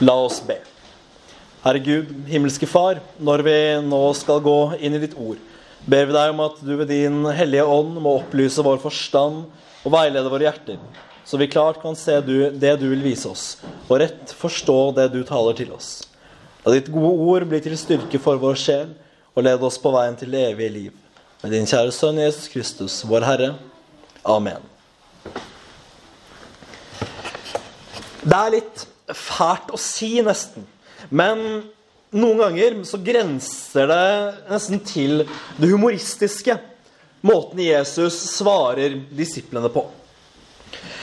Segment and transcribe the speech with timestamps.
[0.00, 0.56] La oss be.
[1.62, 5.38] Herre Gud, himmelske Far, når vi nå skal gå inn i ditt ord,
[5.86, 9.44] ber vi deg om at du ved din hellige ånd må opplyse vår forstand
[9.84, 10.80] og veilede våre hjerter,
[11.24, 13.44] så vi klart kan se det du vil vise oss,
[13.86, 15.92] og rett forstå det du taler til oss.
[16.64, 18.90] La ditt gode ord bli til styrke for vår sjel,
[19.34, 20.96] og lede oss på veien til det evige liv.
[21.44, 23.52] Med din kjære Sønn Jesus Kristus, vår Herre.
[24.26, 24.62] Amen.
[28.24, 30.64] Det er litt fælt å si, nesten.
[31.10, 31.64] Men
[32.14, 34.06] noen ganger så grenser det
[34.52, 35.24] nesten til
[35.58, 36.56] det humoristiske.
[37.24, 39.86] Måten Jesus svarer disiplene på.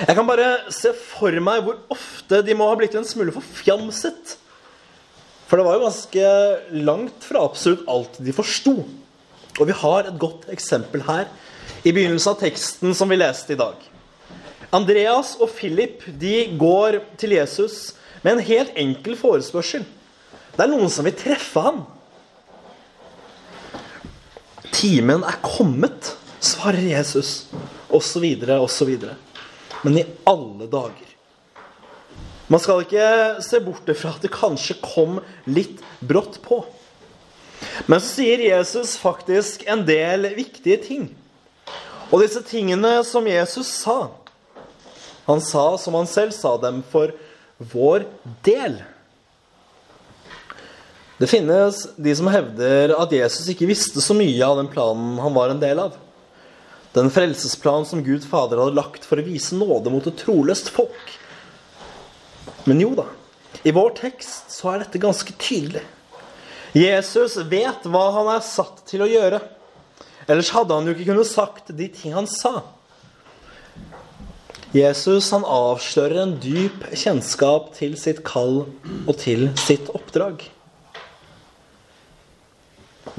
[0.01, 4.37] Jeg kan bare se for meg hvor ofte de må ha blitt en smule forfjamset.
[5.49, 6.33] For det var jo ganske
[6.87, 8.75] langt fra absolutt alt de forsto.
[9.59, 11.27] Og vi har et godt eksempel her
[11.83, 13.90] i begynnelsen av teksten som vi leste i dag.
[14.71, 17.93] Andreas og Philip de går til Jesus
[18.23, 19.83] med en helt enkel forespørsel.
[20.55, 21.81] Det er noen som vil treffe ham.
[24.71, 27.49] Timen er kommet, svarer Jesus,
[27.91, 28.91] osv., osv.
[29.83, 31.07] Men i alle dager
[32.51, 36.57] Man skal ikke se bort fra at det kanskje kom litt brått på.
[37.87, 41.05] Men så sier Jesus faktisk en del viktige ting.
[42.11, 44.09] Og disse tingene som Jesus sa
[45.27, 47.13] Han sa som han selv sa dem for
[47.71, 48.07] vår
[48.45, 48.79] del.
[51.21, 55.35] Det finnes de som hevder at Jesus ikke visste så mye av den planen han
[55.35, 55.93] var en del av.
[56.95, 61.13] Den frelsesplanen som Gud Fader hadde lagt for å vise nåde mot et troløst folk.
[62.65, 63.05] Men jo da,
[63.61, 65.85] i vår tekst så er dette ganske tydelig.
[66.73, 69.39] Jesus vet hva han er satt til å gjøre.
[70.25, 72.63] Ellers hadde han jo ikke kunnet sagt de ting han sa.
[74.71, 78.61] Jesus han avslører en dyp kjennskap til sitt kall
[79.03, 80.45] og til sitt oppdrag.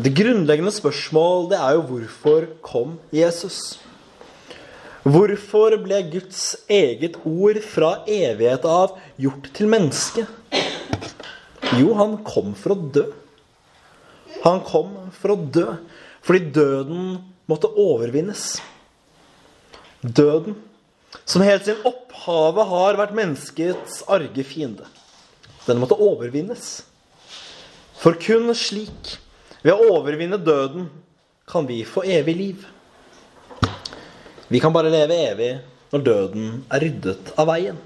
[0.01, 3.77] Det grunnleggende spørsmål det er jo hvorfor kom Jesus?
[5.05, 10.25] Hvorfor ble Guds eget ord fra evighet av gjort til menneske?
[11.77, 13.05] Jo, han kom for å dø.
[14.47, 15.69] Han kom for å dø
[16.25, 17.17] fordi døden
[17.51, 18.55] måtte overvinnes.
[20.01, 20.57] Døden
[21.25, 24.89] som helt siden opphavet har vært menneskets arge fiende.
[25.67, 26.83] Den måtte overvinnes.
[28.03, 29.17] For kun slik,
[29.63, 30.89] ved å overvinne døden,
[31.47, 32.67] kan vi få evig liv.
[34.51, 35.53] Vi kan bare leve evig
[35.93, 37.79] når døden er ryddet av veien.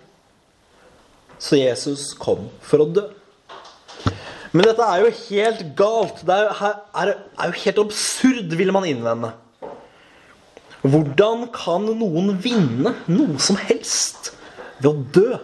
[1.39, 3.05] Så Jesus kom for å dø.
[4.57, 6.23] Men dette er jo helt galt.
[6.25, 9.35] Det er jo, er, er jo helt absurd, vil man innvende.
[10.85, 14.33] Hvordan kan noen vinne noe som helst
[14.81, 15.39] ved å dø?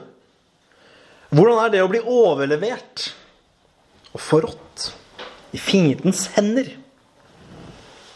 [1.32, 3.09] Hvordan er det å bli overlevert
[4.12, 4.91] og forrådt
[5.56, 6.69] i fiendens hender?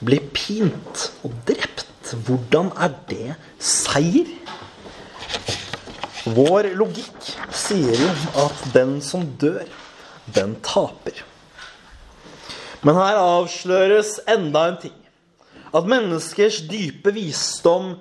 [0.05, 1.85] Bli pint og drept?
[2.27, 4.29] Hvordan er det seier?
[6.37, 8.13] Vår logikk sier jo
[8.45, 9.65] at den som dør,
[10.37, 11.25] den taper.
[12.87, 15.06] Men her avsløres enda en ting
[15.77, 17.95] at menneskers dype visdom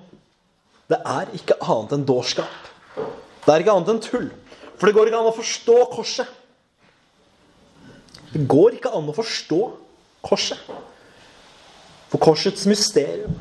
[0.91, 2.68] det er ikke annet enn dårskap.
[3.46, 4.28] Det er ikke annet enn tull.
[4.75, 6.30] For det går ikke an å forstå korset.
[8.34, 9.59] Det går ikke an å forstå
[10.25, 10.62] korset.
[12.12, 13.34] For korsets mysterium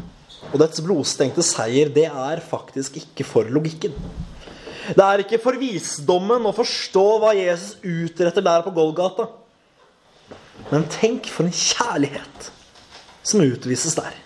[0.52, 3.94] og dets blodstengte seier, det er faktisk ikke for logikken.
[4.94, 9.28] Det er ikke for visdommen å forstå hva Jesus utretter der på Golgata.
[10.70, 12.50] Men tenk for en kjærlighet
[13.24, 14.23] som utvises der.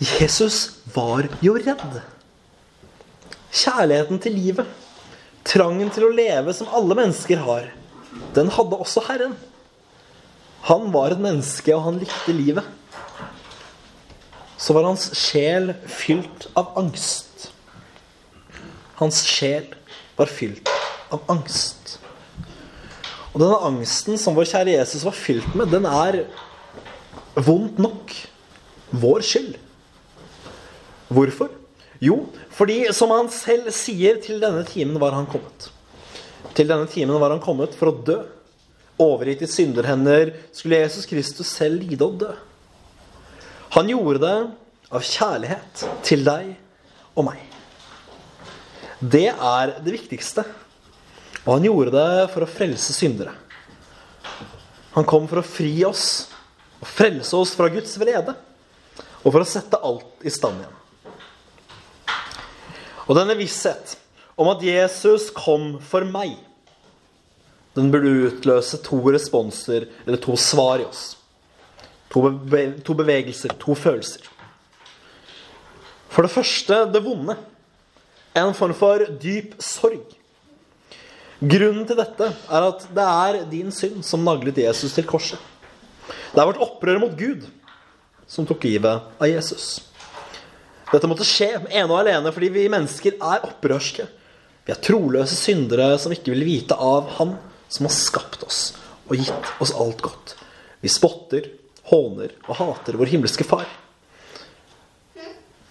[0.00, 2.00] Jesus var jo redd.
[3.56, 4.68] Kjærligheten til livet,
[5.46, 7.70] trangen til å leve som alle mennesker har,
[8.36, 9.36] den hadde også Herren.
[10.68, 12.64] Han var et menneske, og han likte livet.
[14.60, 17.50] Så var hans sjel fylt av angst.
[19.00, 19.68] Hans sjel
[20.16, 20.68] var fylt
[21.12, 21.98] av angst.
[23.32, 26.24] Og denne angsten som vår kjære Jesus var fylt med, den er
[27.36, 28.12] vondt nok
[28.96, 29.56] vår skyld.
[31.08, 31.52] Hvorfor?
[32.02, 35.70] Jo, fordi som han selv sier, til denne timen var han kommet.
[36.56, 38.18] Til denne timen var han kommet for å dø.
[39.00, 42.30] Overgitt i synderhender skulle Jesus Kristus selv lide og dø.
[43.76, 44.36] Han gjorde det
[44.96, 46.54] av kjærlighet til deg
[47.16, 47.42] og meg.
[49.00, 50.46] Det er det viktigste.
[51.44, 53.34] Og han gjorde det for å frelse syndere.
[54.96, 56.26] Han kom for å fri oss
[56.80, 58.32] og frelse oss fra Guds vrede.
[59.22, 60.82] Og for å sette alt i stand igjen.
[63.06, 63.96] Og denne visshet
[64.36, 66.34] om at Jesus kom for meg,
[67.76, 71.14] den burde utløse to responser, eller to svar i oss.
[72.12, 74.24] To, beve to bevegelser, to følelser.
[76.08, 77.36] For det første det vonde.
[78.36, 80.14] En form for dyp sorg.
[81.36, 85.40] Grunnen til dette er at det er din synd som naglet Jesus til korset.
[86.32, 87.44] Det er vårt opprør mot Gud
[88.28, 89.84] som tok livet av Jesus.
[90.92, 94.06] Dette måtte skje ene og alene fordi vi mennesker er opprørske.
[94.66, 97.36] Vi er troløse syndere som ikke vil vite av Han
[97.68, 98.60] som har skapt oss
[99.06, 100.34] og gitt oss alt godt.
[100.82, 101.48] Vi spotter,
[101.90, 103.66] håner og hater vår himmelske Far.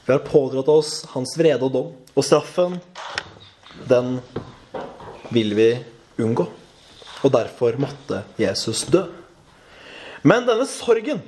[0.06, 1.94] Vi har pådratt oss hans vrede og dom.
[2.16, 2.78] Og straffen,
[3.90, 4.20] den
[5.34, 5.70] vil vi
[6.22, 6.46] unngå.
[7.26, 9.02] Og derfor måtte Jesus dø.
[10.22, 11.24] Men denne sorgen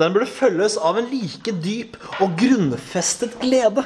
[0.00, 3.84] den burde følges av en like dyp og grunnfestet glede.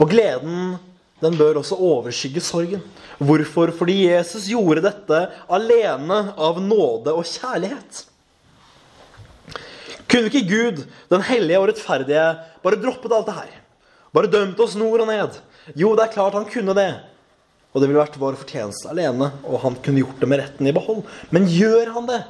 [0.00, 0.78] Og gleden
[1.20, 2.84] den bør også overskygge sorgen.
[3.20, 3.72] Hvorfor?
[3.76, 5.18] Fordi Jesus gjorde dette
[5.52, 8.06] alene av nåde og kjærlighet.
[10.10, 10.80] Kunne ikke Gud,
[11.12, 12.24] den hellige og rettferdige,
[12.64, 13.52] bare droppet alt det her?
[14.16, 15.36] Bare dømt oss nord og ned?
[15.78, 16.90] Jo, det er klart han kunne det.
[17.70, 20.74] Og det ville vært vår fortjeneste alene, og han kunne gjort det med retten i
[20.74, 21.04] behold.
[21.30, 22.24] Men gjør han det?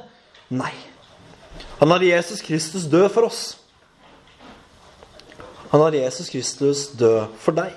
[0.53, 0.73] Nei.
[1.81, 3.57] Han har Jesus Kristus død for oss.
[5.71, 7.73] Han har Jesus Kristus død for deg.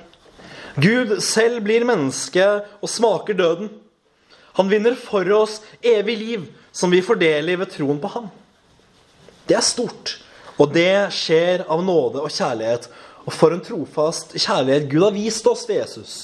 [0.76, 2.44] Gud selv blir menneske
[2.84, 3.70] og smaker døden.
[4.58, 8.28] Han vinner for oss evig liv, som vi fordeler ved troen på ham.
[9.48, 10.18] Det er stort,
[10.60, 12.90] og det skjer av nåde og kjærlighet.
[13.24, 16.14] Og for en trofast kjærlighet Gud har vist oss ved Jesus.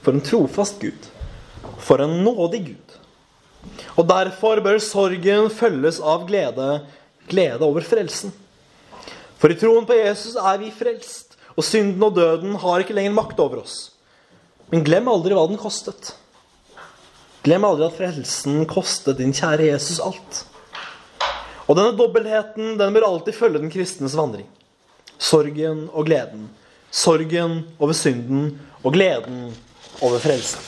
[0.00, 1.12] For en trofast Gud.
[1.84, 2.91] For en nådig Gud.
[3.96, 6.68] Og derfor bør sorgen følges av glede,
[7.28, 8.32] glede over frelsen.
[9.40, 13.16] For i troen på Jesus er vi frelst, og synden og døden har ikke lenger
[13.16, 13.92] makt over oss.
[14.72, 16.14] Men glem aldri hva den kostet.
[17.44, 20.44] Glem aldri at frelsen kostet din kjære Jesus alt.
[21.66, 24.46] Og denne dobbeltheten den bør alltid følge den kristnes vandring.
[25.18, 26.48] Sorgen og gleden.
[26.90, 29.50] Sorgen over synden og gleden
[30.00, 30.62] over frelsen.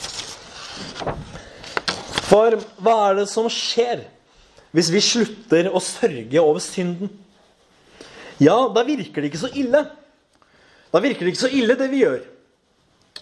[2.25, 4.05] For hva er det som skjer
[4.75, 7.11] hvis vi slutter å sørge over synden?
[8.41, 9.85] Ja, da virker det ikke så ille.
[10.91, 12.23] Da virker det ikke så ille, det vi gjør.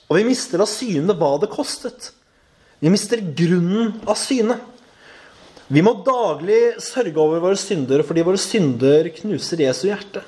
[0.10, 2.12] Og vi mister av syne hva det kostet.
[2.82, 4.58] Vi mister grunnen av syne.
[5.74, 10.24] Vi må daglig sørge over våre synder fordi våre synder knuser Jesu hjerte.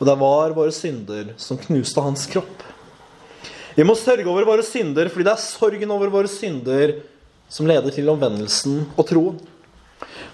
[0.00, 2.64] Og det var våre synder som knuste hans kropp.
[3.76, 6.96] Vi må sørge over våre synder fordi det er sorgen over våre synder
[7.50, 9.40] som leder til omvendelsen og troen.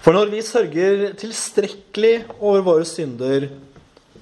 [0.05, 3.49] For når vi sørger tilstrekkelig over våre synder,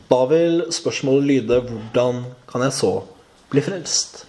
[0.09, 2.93] da vil spørsmålet lyde hvordan kan jeg så
[3.53, 4.25] bli frelst?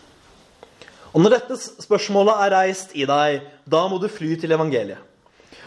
[1.15, 4.99] Og når dette spørsmålet er reist i deg, da må du fly til evangeliet.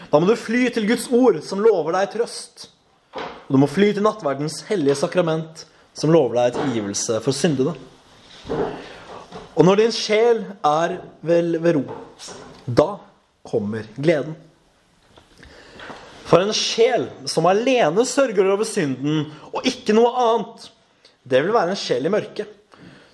[0.09, 2.67] Da må du fly til Guds ord, som lover deg trøst.
[3.15, 5.65] Og du må fly til nattverdens hellige sakrament,
[5.97, 7.73] som lover deg tilgivelse for syndene.
[9.57, 11.97] Og når din sjel er vel ved ro,
[12.75, 12.99] da
[13.47, 14.35] kommer gleden.
[16.29, 20.67] For en sjel som alene sørger over synden, og ikke noe annet,
[21.25, 22.49] det vil være en sjel i mørket.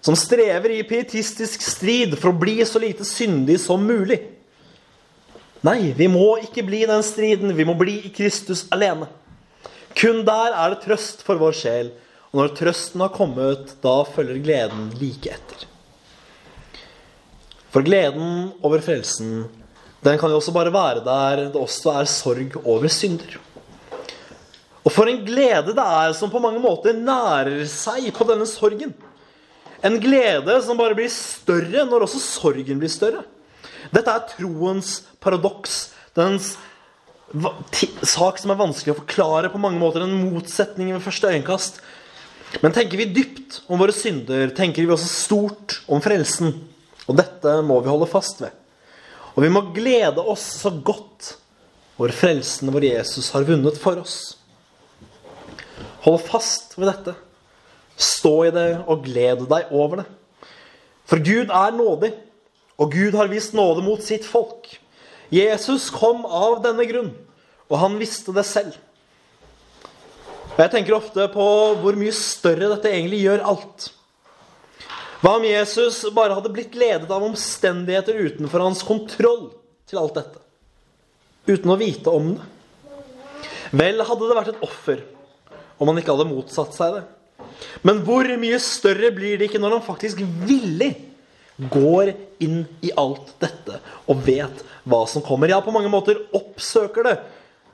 [0.05, 4.19] Som strever i pietistisk strid for å bli så lite syndig som mulig.
[5.65, 7.55] Nei, vi må ikke bli i den striden.
[7.57, 9.07] Vi må bli i Kristus alene.
[9.97, 11.93] Kun der er det trøst for vår sjel.
[12.33, 15.65] Og når trøsten har kommet, da følger gleden like etter.
[17.75, 19.49] For gleden over frelsen,
[19.99, 23.33] den kan jo også bare være der det også er sorg over synder.
[24.85, 28.93] Og for en glede det er som på mange måter nærer seg på denne sorgen.
[29.83, 33.25] En glede som bare blir større når også sorgen blir større.
[33.91, 35.89] Dette er troens paradoks.
[36.15, 36.53] Dens
[38.07, 40.05] sak som er vanskelig å forklare på mange måter.
[40.05, 41.81] En motsetning ved første øyekast.
[42.63, 46.53] Men tenker vi dypt om våre synder, tenker vi også stort om frelsen.
[47.05, 48.53] Og dette må vi holde fast ved.
[49.35, 51.35] Og vi må glede oss så godt
[51.99, 54.35] vår frelsen, vår Jesus, har vunnet for oss.
[56.03, 57.15] Hold fast ved dette.
[57.95, 60.07] Stå i det og gled deg over det.
[61.07, 62.11] For Gud er nådig,
[62.81, 64.67] og Gud har vist nåde mot sitt folk.
[65.33, 67.13] Jesus kom av denne grunn,
[67.69, 68.75] og han visste det selv.
[70.55, 71.45] Og Jeg tenker ofte på
[71.81, 73.89] hvor mye større dette egentlig gjør alt.
[75.25, 79.47] Hva om Jesus bare hadde blitt ledet av omstendigheter utenfor hans kontroll
[79.89, 80.41] til alt dette?
[81.49, 82.45] Uten å vite om det?
[83.73, 85.01] Vel hadde det vært et offer
[85.81, 87.01] om han ikke hadde motsatt seg det.
[87.81, 90.91] Men hvor mye større blir det ikke når han faktisk villig
[91.73, 92.11] går
[92.45, 95.49] inn i alt dette og vet hva som kommer.
[95.49, 97.15] Ja, på mange måter oppsøker det.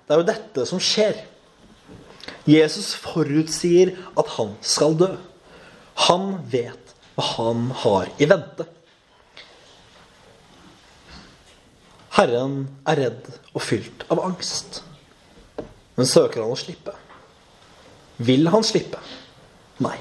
[0.08, 1.20] Det er jo dette som skjer.
[2.48, 5.12] Jesus forutsier at han skal dø.
[6.08, 6.91] Han vet
[7.22, 8.68] han har i vente.
[12.18, 14.82] Herren er redd og fylt av angst.
[15.96, 16.94] Men søker han å slippe?
[18.22, 19.00] Vil han slippe?
[19.82, 19.98] Nei.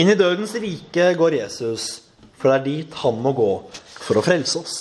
[0.00, 1.88] Inn i dødens rike går Jesus,
[2.38, 3.50] for det er dit han må gå
[4.00, 4.76] for å frelse oss.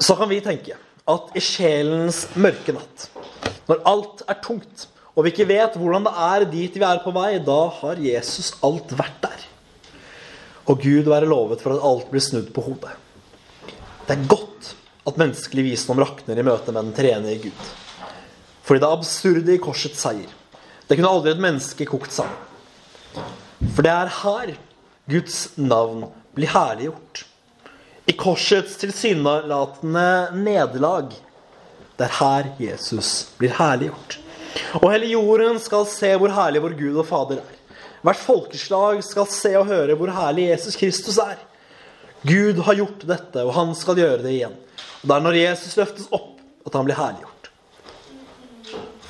[0.00, 0.78] Så kan vi tenke
[1.10, 3.08] at i sjelens mørke natt,
[3.68, 7.12] når alt er tungt, og vi ikke vet hvordan det er dit vi er på
[7.14, 9.46] vei, da har Jesus alt vært der.
[10.70, 12.92] Og Gud være lovet for at alt blir snudd på hodet.
[14.06, 14.74] Det er godt
[15.08, 17.72] at menneskelig visdom rakner i møte med den trenige Gud.
[18.66, 20.30] Fordi det absurde i korsets seier.
[20.86, 22.46] Det kunne aldri et menneske kokt sammen.
[23.74, 24.54] For det er her
[25.10, 27.24] Guds navn blir herliggjort.
[28.06, 30.06] I korsets tilsynelatende
[30.38, 31.10] nederlag.
[31.98, 34.20] Det er her Jesus blir herliggjort.
[34.80, 37.56] Og hele jorden skal se hvor herlig vår Gud og Fader er.
[38.06, 41.36] Hvert folkeslag skal se og høre hvor herlig Jesus Kristus er.
[42.26, 44.56] Gud har gjort dette, og han skal gjøre det igjen.
[45.00, 47.50] Og Det er når Jesus løftes opp, at han blir herliggjort.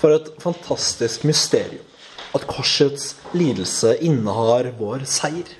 [0.00, 1.86] For et fantastisk mysterium
[2.34, 5.50] at korsets lidelse innehar vår seier.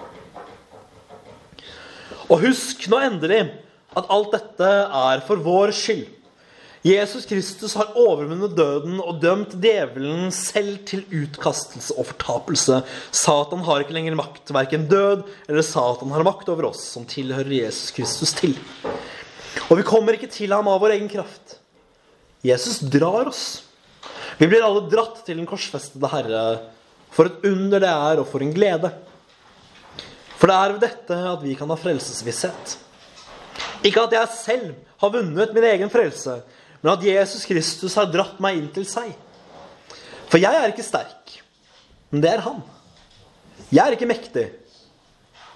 [2.31, 3.43] Og husk nå endelig
[3.99, 6.07] at alt dette er for vår skyld.
[6.81, 12.79] Jesus Kristus har overvunnet døden og dømt djevelen selv til utkastelse og fortapelse.
[13.13, 17.53] Satan har ikke lenger makt, verken død eller Satan har makt over oss som tilhører
[17.53, 18.57] Jesus Kristus til.
[19.69, 21.59] Og vi kommer ikke til ham av vår egen kraft.
[22.41, 23.61] Jesus drar oss.
[24.41, 26.45] Vi blir alle dratt til den korsfestede Herre.
[27.13, 28.89] For et under det er, og for en glede.
[30.41, 32.79] For det er ved dette at vi kan ha frelsesvisshet.
[33.85, 34.73] Ikke at jeg selv
[35.03, 36.39] har vunnet min egen frelse,
[36.81, 39.13] men at Jesus Kristus har dratt meg inn til seg.
[40.31, 41.37] For jeg er ikke sterk,
[42.11, 42.61] men det er han.
[43.71, 44.47] Jeg er ikke mektig,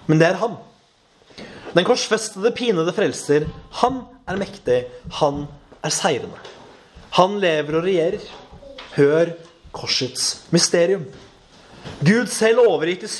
[0.07, 0.57] men det er han.
[1.75, 3.49] Den korsfestede, pinede frelser,
[3.81, 4.83] han er mektig,
[5.19, 5.45] han
[5.83, 6.39] er seirende.
[7.17, 8.23] Han lever og regjerer.
[8.95, 9.33] Hør
[9.75, 11.03] korsets mysterium.
[12.03, 13.11] Gud selv overgikk til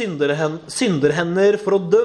[0.71, 2.03] synderhender for å dø.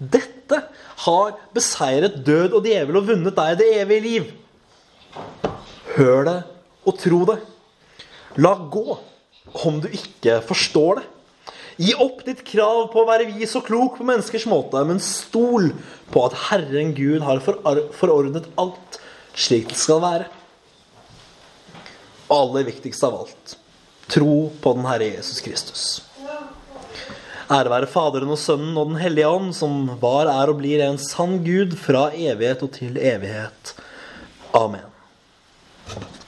[0.00, 0.58] Dette
[1.04, 4.30] har beseiret død og djevel og vunnet deg det evige liv.
[5.96, 6.38] Hør det
[6.88, 7.38] og tro det.
[8.40, 8.98] La gå
[9.66, 11.08] om du ikke forstår det.
[11.82, 15.70] Gi opp ditt krav på å være vis og klok på menneskers måte, men stol
[16.12, 19.00] på at Herren Gud har forordnet alt
[19.32, 20.28] slik det skal være.
[22.28, 23.56] Og aller viktigst av alt
[24.12, 25.84] tro på den Herre Jesus Kristus.
[27.52, 31.00] Ære være Faderen og Sønnen og Den hellige ånd, som var, er og blir en
[31.00, 33.74] sann Gud fra evighet og til evighet.
[34.56, 34.91] Amen.
[35.86, 36.21] Thank you.